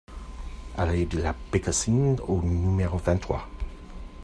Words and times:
Allée 0.79 1.05
de 1.05 1.21
la 1.21 1.35
Bécassine 1.51 2.17
au 2.27 2.41
numéro 2.41 2.97
vingt-trois 2.97 3.47